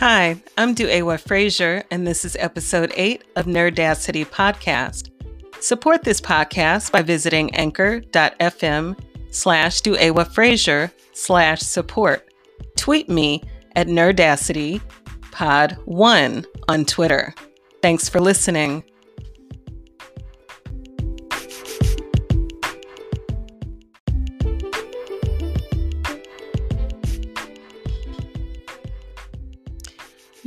[0.00, 5.10] Hi, I'm Duewa Frazier, and this is episode 8 of Nerdacity Podcast.
[5.62, 8.98] Support this podcast by visiting anchor.fm
[9.30, 12.32] slash Duewa Frazier slash support.
[12.78, 13.42] Tweet me
[13.76, 14.80] at Nerdacity
[15.32, 17.34] Pod 1 on Twitter.
[17.82, 18.82] Thanks for listening.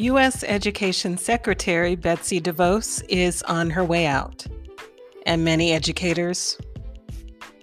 [0.03, 0.43] U.S.
[0.43, 4.45] Education Secretary Betsy DeVos is on her way out,
[5.25, 6.57] and many educators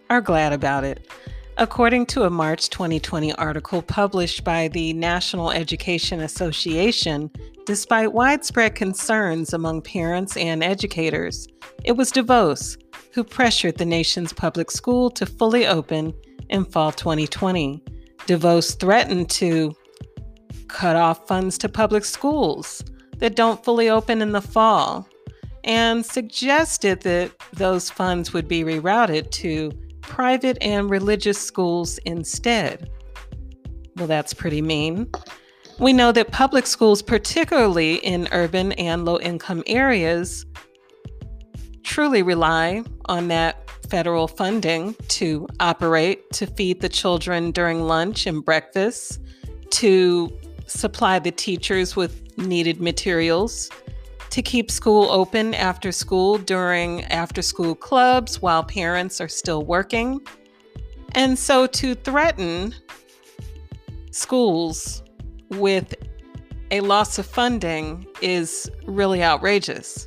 [0.08, 1.06] are glad about it.
[1.58, 7.30] According to a March 2020 article published by the National Education Association,
[7.66, 11.46] despite widespread concerns among parents and educators,
[11.84, 12.78] it was DeVos
[13.12, 16.14] who pressured the nation's public school to fully open
[16.48, 17.82] in fall 2020.
[18.26, 19.74] DeVos threatened to
[20.70, 22.82] cut off funds to public schools
[23.18, 25.08] that don't fully open in the fall
[25.64, 32.90] and suggested that those funds would be rerouted to private and religious schools instead.
[33.96, 35.10] Well, that's pretty mean.
[35.78, 40.46] We know that public schools, particularly in urban and low income areas,
[41.82, 48.44] truly rely on that federal funding to operate, to feed the children during lunch and
[48.44, 49.20] breakfast,
[49.70, 50.30] to
[50.70, 53.70] supply the teachers with needed materials,
[54.30, 60.20] to keep school open after school during after school clubs while parents are still working.
[61.12, 62.74] And so to threaten
[64.12, 65.02] schools
[65.48, 65.94] with
[66.70, 70.06] a loss of funding is really outrageous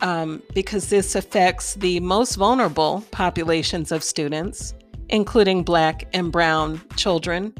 [0.00, 4.72] um, because this affects the most vulnerable populations of students,
[5.10, 7.52] including Black and Brown children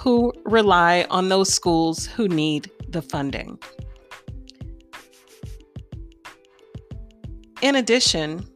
[0.00, 3.58] who rely on those schools who need the funding.
[7.60, 8.46] In addition,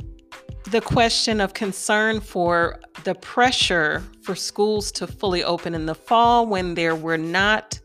[0.70, 6.46] the question of concern for the pressure for schools to fully open in the fall
[6.46, 7.78] when there were not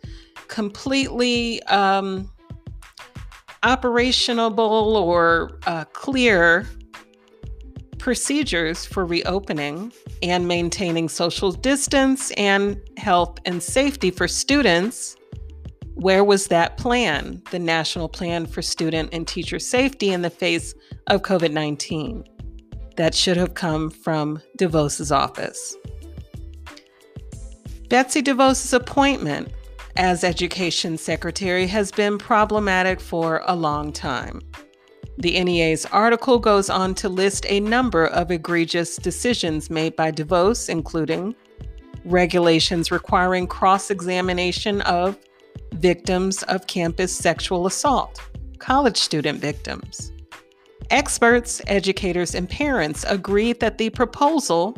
[0.48, 2.32] completely um,
[3.64, 6.66] operationable or uh, clear
[8.00, 9.92] procedures for reopening
[10.24, 15.16] and maintaining social distance and health and safety for students.
[15.96, 20.74] Where was that plan, the national plan for student and teacher safety in the face
[21.08, 22.24] of COVID 19?
[22.96, 25.76] That should have come from DeVos's office.
[27.90, 29.52] Betsy DeVos's appointment
[29.96, 34.42] as education secretary has been problematic for a long time.
[35.20, 40.70] The NEA's article goes on to list a number of egregious decisions made by DeVos,
[40.70, 41.36] including
[42.06, 45.18] regulations requiring cross examination of
[45.74, 48.22] victims of campus sexual assault,
[48.60, 50.14] college student victims.
[50.90, 54.78] Experts, educators, and parents agreed that the proposal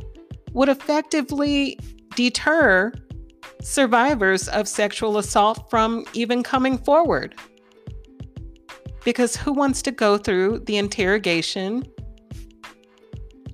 [0.54, 1.78] would effectively
[2.16, 2.92] deter
[3.62, 7.36] survivors of sexual assault from even coming forward
[9.04, 11.84] because who wants to go through the interrogation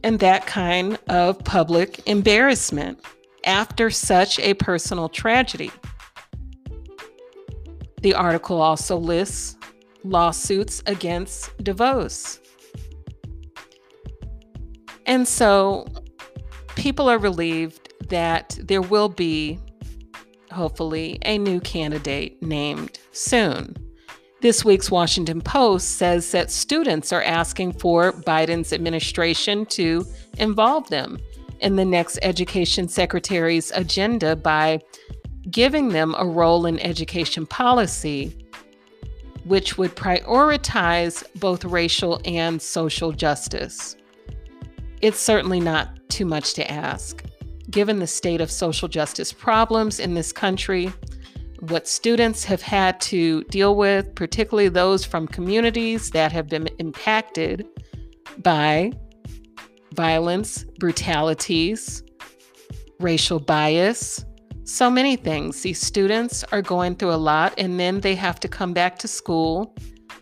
[0.04, 3.00] and that kind of public embarrassment
[3.46, 5.72] after such a personal tragedy?
[8.02, 9.58] The article also lists
[10.04, 12.40] lawsuits against DeVos.
[15.06, 15.88] And so
[16.76, 19.60] people are relieved that there will be,
[20.52, 23.76] hopefully, a new candidate named soon.
[24.40, 30.06] This week's Washington Post says that students are asking for Biden's administration to
[30.38, 31.18] involve them
[31.60, 34.80] in the next education secretary's agenda by
[35.50, 38.38] giving them a role in education policy,
[39.46, 43.96] which would prioritize both racial and social justice.
[45.02, 47.24] It's certainly not too much to ask.
[47.72, 50.94] Given the state of social justice problems in this country,
[51.60, 57.68] what students have had to deal with, particularly those from communities that have been impacted
[58.40, 58.92] by
[59.94, 62.04] violence, brutalities,
[63.00, 64.24] racial bias,
[64.64, 65.62] so many things.
[65.62, 69.08] These students are going through a lot, and then they have to come back to
[69.08, 69.76] school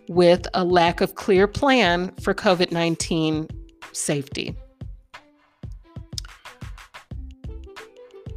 [0.07, 3.47] with a lack of clear plan for COVID 19
[3.91, 4.55] safety.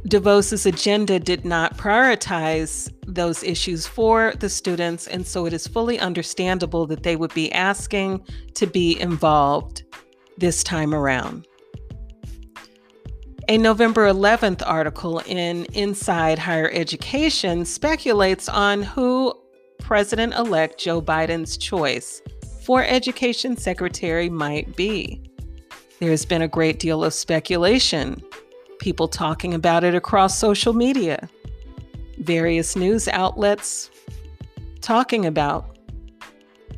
[0.07, 5.99] DeVos's agenda did not prioritize those issues for the students, and so it is fully
[5.99, 9.83] understandable that they would be asking to be involved
[10.37, 11.45] this time around.
[13.49, 19.33] A November 11th article in Inside Higher Education speculates on who
[19.79, 22.21] President elect Joe Biden's choice
[22.63, 25.21] for Education Secretary might be.
[25.99, 28.21] There's been a great deal of speculation,
[28.79, 31.29] people talking about it across social media,
[32.19, 33.91] various news outlets
[34.81, 35.77] talking about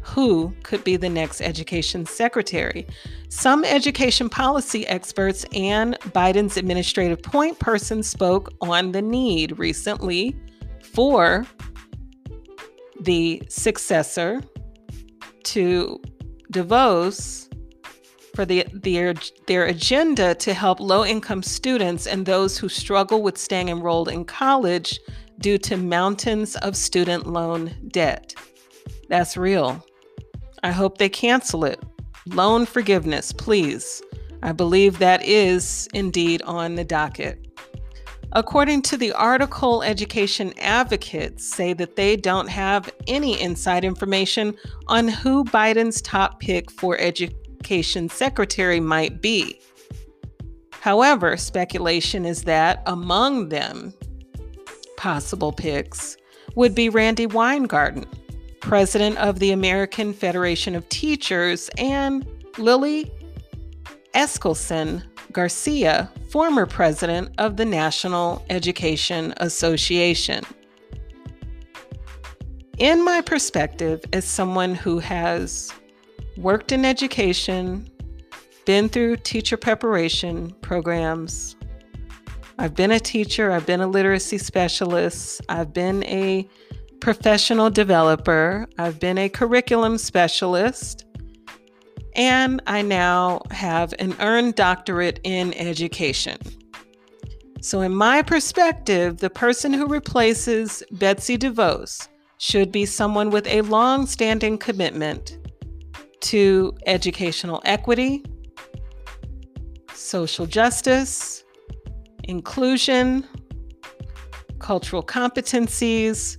[0.01, 2.85] who could be the next education secretary.
[3.29, 10.35] Some education policy experts and Biden's administrative point person spoke on the need recently
[10.83, 11.45] for
[12.99, 14.41] the successor
[15.43, 16.01] to
[16.51, 17.50] DeVos
[18.35, 19.13] for the, their,
[19.47, 24.25] their agenda to help low income students and those who struggle with staying enrolled in
[24.25, 24.99] college
[25.39, 28.33] due to mountains of student loan debt.
[29.09, 29.85] That's real.
[30.63, 31.83] I hope they cancel it.
[32.27, 34.01] Loan forgiveness, please.
[34.43, 37.47] I believe that is indeed on the docket.
[38.33, 44.55] According to the article, education advocates say that they don't have any inside information
[44.87, 46.97] on who Biden's top pick for
[47.61, 49.61] education secretary might be.
[50.71, 53.93] However, speculation is that among them,
[54.97, 56.17] possible picks
[56.55, 58.07] would be Randi Weingarten,
[58.61, 62.25] president of the American Federation of Teachers, and
[62.57, 63.11] Lily
[64.15, 70.43] Eskelsen Garcia, former president of the National Education Association.
[72.79, 75.71] In my perspective, as someone who has
[76.37, 77.89] worked in education,
[78.65, 81.55] been through teacher preparation programs,
[82.61, 86.47] I've been a teacher, I've been a literacy specialist, I've been a
[86.99, 91.05] professional developer, I've been a curriculum specialist,
[92.15, 96.37] and I now have an earned doctorate in education.
[97.61, 103.61] So, in my perspective, the person who replaces Betsy DeVos should be someone with a
[103.61, 105.37] long standing commitment
[106.21, 108.23] to educational equity,
[109.93, 111.43] social justice,
[112.23, 113.27] inclusion,
[114.59, 116.37] cultural competencies,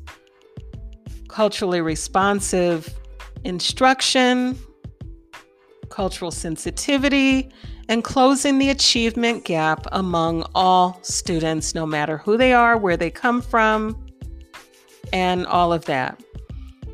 [1.29, 2.99] culturally responsive
[3.45, 4.57] instruction,
[5.89, 7.51] cultural sensitivity,
[7.89, 13.11] and closing the achievement gap among all students, no matter who they are, where they
[13.11, 14.07] come from,
[15.13, 16.23] and all of that.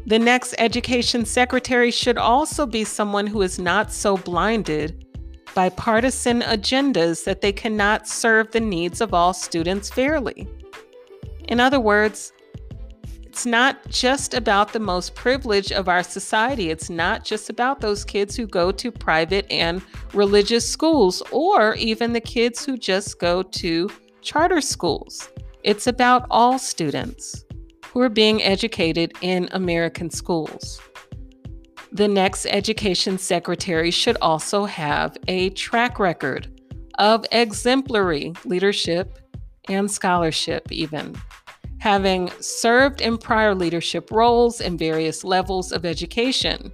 [0.08, 5.05] The next education secretary should also be someone who is not so blinded
[5.55, 10.49] by partisan agendas that they cannot serve the needs of all students fairly.
[11.49, 12.32] In other words,
[13.22, 16.70] it's not just about the most privileged of our society.
[16.70, 19.82] It's not just about those kids who go to private and
[20.14, 23.90] religious schools or even the kids who just go to
[24.22, 25.28] charter schools.
[25.64, 27.44] It's about all students
[27.93, 30.81] who are being educated in American schools.
[31.93, 36.61] The next education secretary should also have a track record
[36.99, 39.19] of exemplary leadership
[39.69, 41.17] and scholarship, even
[41.79, 46.73] having served in prior leadership roles in various levels of education.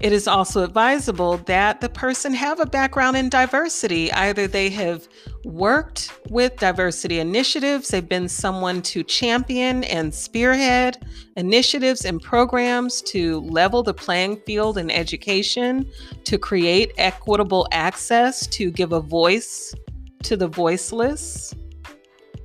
[0.00, 4.10] It is also advisable that the person have a background in diversity.
[4.12, 5.06] Either they have
[5.44, 13.40] worked with diversity initiatives, they've been someone to champion and spearhead initiatives and programs to
[13.40, 15.86] level the playing field in education,
[16.24, 19.74] to create equitable access, to give a voice
[20.22, 21.54] to the voiceless,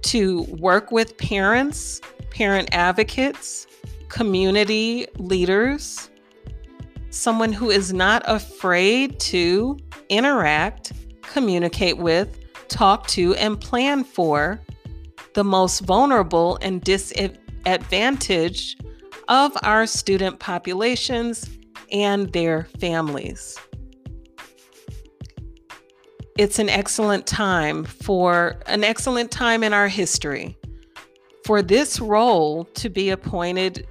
[0.01, 3.65] to work with parents, parent advocates,
[4.09, 6.09] community leaders,
[7.15, 9.77] someone who is not afraid to
[10.10, 10.91] interact,
[11.22, 14.62] communicate with, talk to, and plan for
[15.34, 18.84] the most vulnerable and disadvantaged
[19.27, 21.50] of our student populations
[21.91, 23.57] and their families.
[26.38, 30.57] It's an excellent time for an excellent time in our history
[31.45, 33.88] for this role to be appointed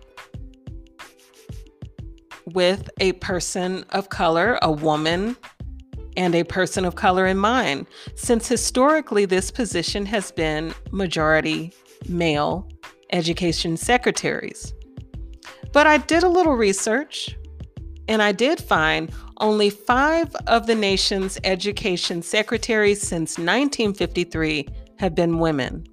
[2.54, 5.36] with a person of color, a woman,
[6.16, 11.72] and a person of color in mind, since historically this position has been majority
[12.08, 12.68] male
[13.10, 14.72] education secretaries.
[15.72, 17.36] But I did a little research
[18.08, 24.68] and I did find only five of the nation's education secretaries since 1953
[24.98, 25.86] have been women.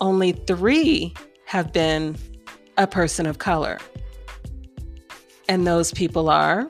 [0.00, 1.14] Only three
[1.46, 2.16] have been
[2.76, 3.78] a person of color.
[5.48, 6.68] And those people are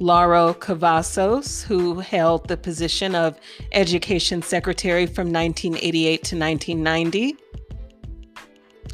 [0.00, 3.38] Lauro Cavazos, who held the position of
[3.72, 7.36] Education Secretary from 1988 to 1990,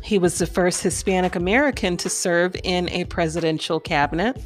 [0.03, 4.43] He was the first Hispanic American to serve in a presidential cabinet.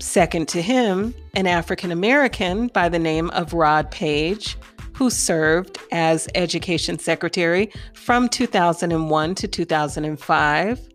[0.00, 4.56] Second to him, an African American by the name of Rod Page,
[4.94, 10.88] who served as Education Secretary from 2001 to 2005.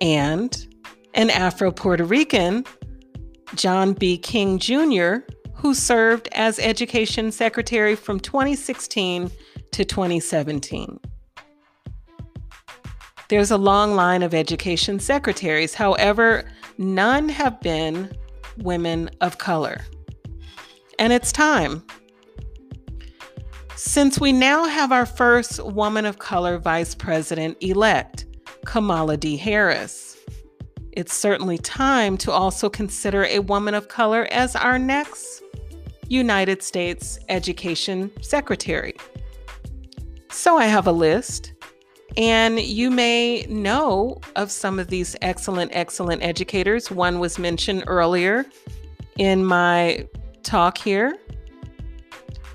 [0.00, 0.66] And
[1.14, 2.64] an Afro Puerto Rican,
[3.54, 4.18] John B.
[4.18, 5.16] King Jr.,
[5.54, 9.30] who served as Education Secretary from 2016
[9.72, 11.00] to 2017.
[13.28, 15.74] There's a long line of education secretaries.
[15.74, 16.44] However,
[16.78, 18.10] none have been
[18.58, 19.84] women of color.
[20.98, 21.84] And it's time.
[23.76, 28.24] Since we now have our first woman of color vice president elect,
[28.64, 29.36] Kamala D.
[29.36, 30.16] Harris,
[30.92, 35.42] it's certainly time to also consider a woman of color as our next
[36.08, 38.94] United States Education Secretary.
[40.30, 41.52] So I have a list,
[42.16, 46.90] and you may know of some of these excellent, excellent educators.
[46.90, 48.46] One was mentioned earlier
[49.18, 50.08] in my
[50.42, 51.16] talk here.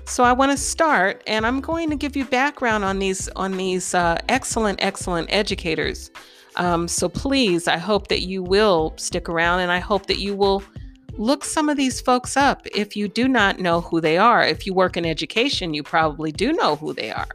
[0.06, 3.56] So I want to start, and I'm going to give you background on these on
[3.56, 6.10] these uh, excellent, excellent educators.
[6.56, 10.36] Um, so please, I hope that you will stick around, and I hope that you
[10.36, 10.62] will
[11.16, 14.46] look some of these folks up if you do not know who they are.
[14.46, 17.28] If you work in education, you probably do know who they are.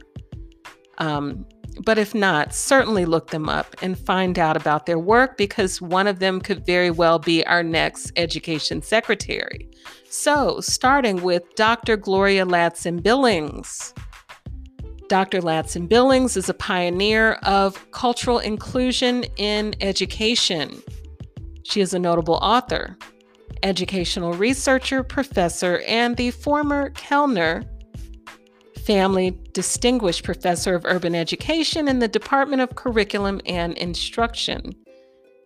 [0.98, 1.44] Um,
[1.84, 6.06] but if not, certainly look them up and find out about their work because one
[6.06, 9.68] of them could very well be our next education secretary.
[10.08, 11.96] So, starting with Dr.
[11.96, 13.94] Gloria Ladson Billings.
[15.08, 15.40] Dr.
[15.40, 20.82] Ladson Billings is a pioneer of cultural inclusion in education.
[21.64, 22.96] She is a notable author,
[23.62, 27.64] educational researcher, professor, and the former Kellner
[28.80, 34.74] Family Distinguished Professor of Urban Education in the Department of Curriculum and Instruction,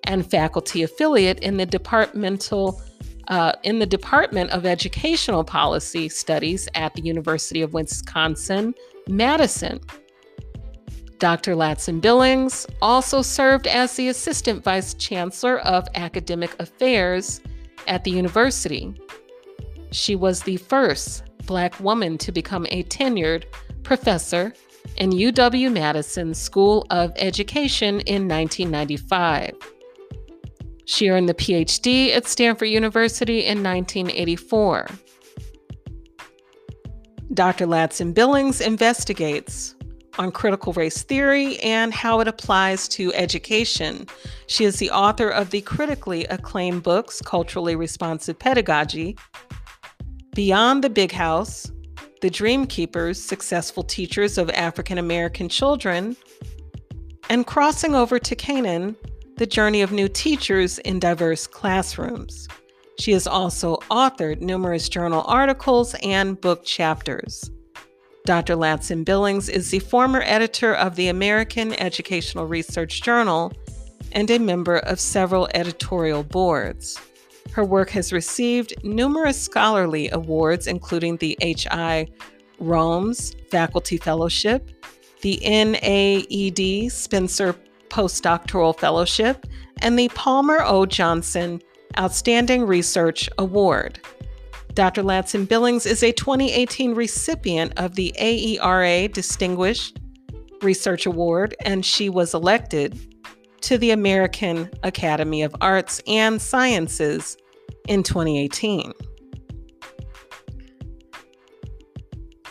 [0.04, 2.80] and faculty affiliate in the departmental
[3.28, 8.74] uh, in the Department of Educational Policy Studies at the University of Wisconsin
[9.08, 9.80] Madison.
[11.18, 11.54] Dr.
[11.54, 17.40] Ladson Billings also served as the Assistant Vice Chancellor of Academic Affairs
[17.86, 18.94] at the university.
[19.90, 23.44] She was the first Black woman to become a tenured
[23.82, 24.52] professor
[24.96, 29.52] in UW Madison School of Education in 1995.
[30.86, 34.88] She earned the PhD at Stanford University in 1984.
[37.32, 37.66] Dr.
[37.66, 39.74] Ladson Billings investigates
[40.18, 44.06] on critical race theory and how it applies to education.
[44.46, 49.16] She is the author of the critically acclaimed books Culturally Responsive Pedagogy
[50.34, 51.70] Beyond the Big House,
[52.20, 56.16] The Dream Keepers Successful Teachers of African American Children,
[57.30, 58.96] and Crossing Over to Canaan
[59.36, 62.48] The Journey of New Teachers in Diverse Classrooms.
[62.98, 67.48] She has also authored numerous journal articles and book chapters.
[68.24, 68.56] Dr.
[68.56, 73.52] Ladson Billings is the former editor of the American Educational Research Journal
[74.10, 76.98] and a member of several editorial boards.
[77.52, 82.08] Her work has received numerous scholarly awards, including the H.I.
[82.60, 84.70] Romnes Faculty Fellowship,
[85.22, 87.54] the NAED Spencer
[87.88, 89.46] Postdoctoral Fellowship,
[89.78, 90.86] and the Palmer O.
[90.86, 91.60] Johnson
[91.98, 94.00] Outstanding Research Award.
[94.74, 95.02] Dr.
[95.02, 100.00] Ladson Billings is a 2018 recipient of the AERA Distinguished
[100.62, 103.13] Research Award, and she was elected
[103.64, 107.38] to the American Academy of Arts and Sciences
[107.88, 108.92] in 2018.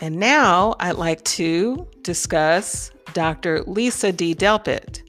[0.02, 3.62] And now I'd like to discuss Dr.
[3.64, 4.34] Lisa D.
[4.34, 5.04] Delpit,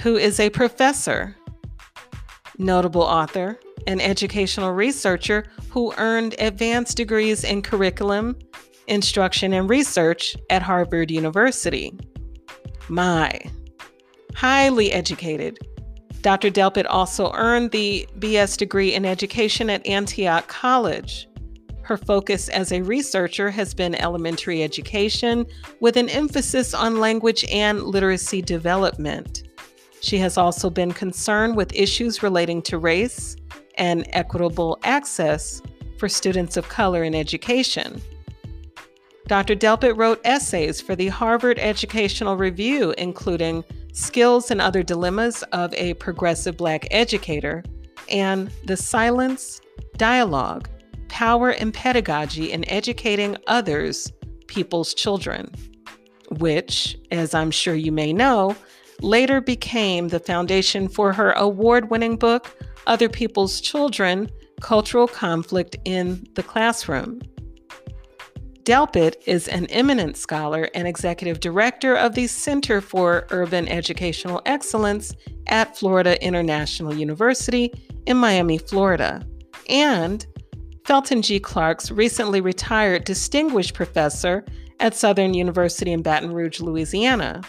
[0.00, 1.36] who is a professor,
[2.56, 8.38] notable author, and educational researcher who earned advanced degrees in curriculum,
[8.86, 11.98] instruction, and research at Harvard University.
[12.88, 13.40] My,
[14.36, 15.58] highly educated,
[16.20, 16.50] Dr.
[16.50, 21.26] Delpit also earned the BS degree in education at Antioch College.
[21.82, 25.46] Her focus as a researcher has been elementary education
[25.80, 29.44] with an emphasis on language and literacy development.
[30.00, 33.36] She has also been concerned with issues relating to race
[33.78, 35.62] and equitable access
[35.96, 38.02] for students of color in education.
[39.28, 39.56] Dr.
[39.56, 43.64] Delpit wrote essays for the Harvard Educational Review, including
[43.96, 47.64] Skills and Other Dilemmas of a Progressive Black Educator,
[48.10, 49.62] and The Silence
[49.96, 50.68] Dialogue
[51.08, 54.12] Power and Pedagogy in Educating Others,
[54.48, 55.50] People's Children.
[56.38, 58.54] which, as I'm sure you may know,
[59.00, 62.54] later became the foundation for her award winning book,
[62.86, 67.20] Other People's Children Cultural Conflict in the Classroom.
[68.66, 75.14] Delpit is an eminent scholar and executive director of the Center for Urban Educational Excellence
[75.46, 77.72] at Florida International University
[78.06, 79.24] in Miami, Florida,
[79.68, 80.26] and
[80.84, 81.38] Felton G.
[81.38, 84.44] Clark's recently retired distinguished professor
[84.80, 87.42] at Southern University in Baton Rouge, Louisiana.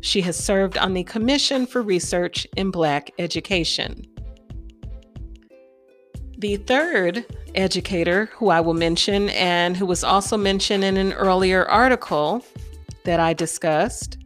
[0.00, 4.06] She has served on the Commission for Research in Black Education.
[6.44, 7.24] The third
[7.54, 12.44] educator who I will mention, and who was also mentioned in an earlier article
[13.04, 14.18] that I discussed,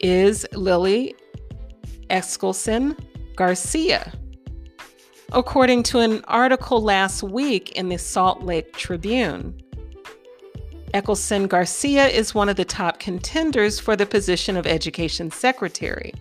[0.00, 1.14] is Lily
[2.10, 2.98] Eskelsen
[3.36, 4.12] Garcia.
[5.30, 9.56] According to an article last week in the Salt Lake Tribune,
[10.92, 16.12] Eskelsen Garcia is one of the top contenders for the position of Education Secretary.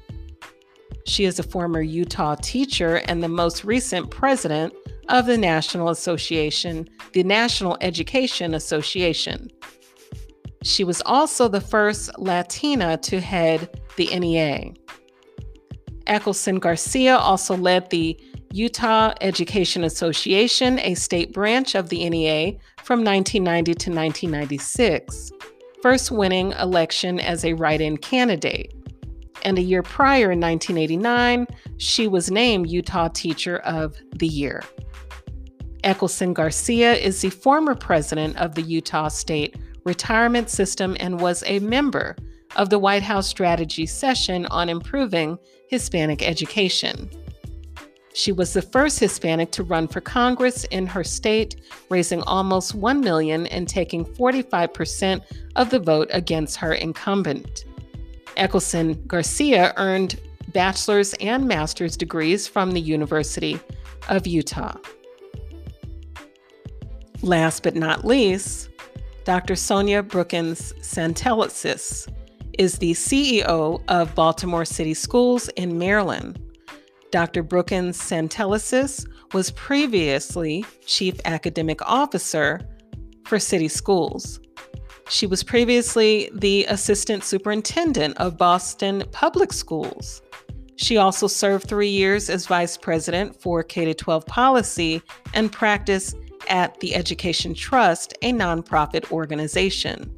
[1.08, 4.72] She is a former Utah teacher and the most recent president
[5.10, 9.50] of the National Association, the National Education Association.
[10.64, 14.74] She was also the first Latina to head the NEA.
[16.06, 18.20] Eskelsen Garcia also led the
[18.52, 25.32] Utah Education Association, a state branch of the NEA, from 1990 to 1996,
[25.82, 28.74] first winning election as a write in candidate.
[29.44, 34.64] And a year prior, in 1989, she was named Utah Teacher of the Year.
[35.84, 39.56] Eskelsen Garcia is the former president of the Utah State
[39.86, 42.16] Retirement System and was a member
[42.56, 45.38] of the White House Strategy Session on Improving
[45.70, 47.10] Hispanic Education.
[48.14, 53.00] She was the first Hispanic to run for Congress in her state, raising almost 1
[53.00, 55.22] million and taking 45%
[55.56, 57.66] of the vote against her incumbent.
[58.40, 60.20] Eskelsen Garcia earned
[60.54, 63.60] bachelor's and master's degrees from the University
[64.08, 64.78] of Utah.
[67.22, 68.70] Last but not least,
[69.26, 69.56] Dr.
[69.56, 72.08] Sonja Brookins Santelises
[72.58, 76.42] is the CEO of Baltimore City Schools in Maryland.
[77.12, 77.44] Dr.
[77.44, 82.62] Brookins Santelises was previously Chief Academic Officer
[83.26, 84.40] for City Schools.
[85.10, 90.22] She was previously the Assistant Superintendent of Boston Public Schools.
[90.76, 95.02] She also served three years as Vice President for K 12 policy
[95.34, 96.14] and practice
[96.48, 100.16] at the Education Trust, a nonprofit organization.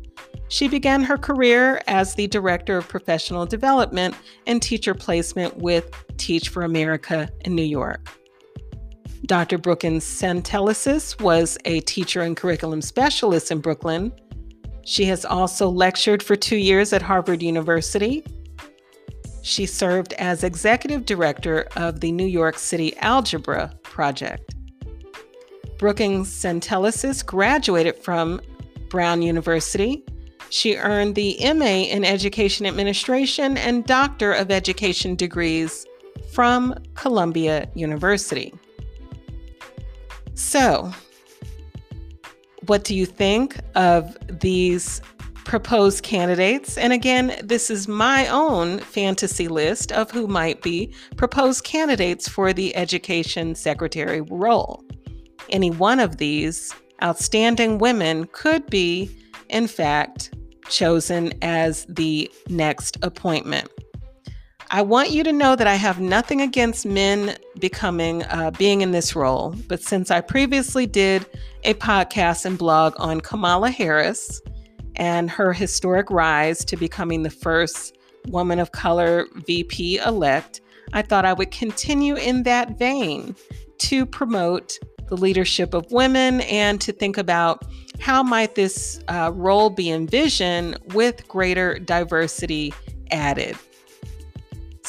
[0.49, 4.13] She began her career as the Director of Professional Development
[4.45, 8.09] and Teacher Placement with Teach for America in New York.
[9.25, 9.57] Dr.
[9.57, 14.11] Brookins Santelises was a teacher and curriculum specialist in Brooklyn.
[14.83, 18.25] She has also lectured for two years at Harvard University.
[19.41, 24.55] She served as executive director of the New York City Algebra Project.
[25.77, 28.39] Brookins Santelises graduated from
[28.89, 30.03] Brown University.
[30.49, 35.87] She earned the MA in Education Administration and Doctor of Education degrees
[36.33, 38.53] from Columbia University.
[40.35, 40.91] So,
[42.67, 45.01] what do you think of these
[45.45, 46.77] proposed candidates?
[46.77, 52.53] And again, this is my own fantasy list of who might be proposed candidates for
[52.53, 54.83] the Education Secretary role
[55.51, 59.09] any one of these outstanding women could be,
[59.49, 60.33] in fact,
[60.69, 63.69] chosen as the next appointment.
[64.73, 68.91] I want you to know that I have nothing against men becoming, uh, being in
[68.91, 71.25] this role, but since I previously did
[71.65, 74.41] a podcast and blog on Kamala Harris
[74.95, 80.61] and her historic rise to becoming the first woman of color VP elect,
[80.93, 83.35] I thought I would continue in that vein
[83.79, 84.79] to promote
[85.09, 87.65] the leadership of women and to think about
[87.99, 92.73] how might this uh, role be envisioned with greater diversity
[93.11, 93.57] added.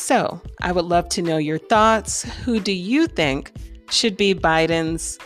[0.02, 2.24] So, I would love to know your thoughts.
[2.44, 3.52] Who do you think
[3.88, 5.16] should be Biden's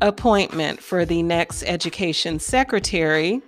[0.00, 3.40] appointment for the next education secretary?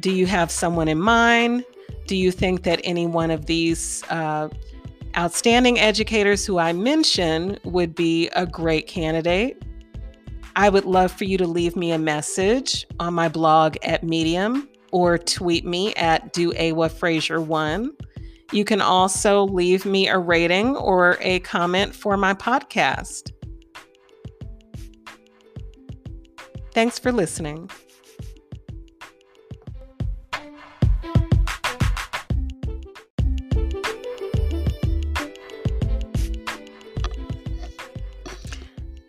[0.00, 1.64] Do you have someone in mind?
[2.06, 4.50] Do you think that any one of these uh,
[5.16, 9.62] outstanding educators who I mentioned would be a great candidate?
[10.56, 14.68] I would love for you to leave me a message on my blog at Medium
[14.92, 17.96] or tweet me at Duewa Frazier one.
[18.52, 23.32] You can also leave me a rating or a comment for my podcast.
[26.72, 27.70] Thanks for listening.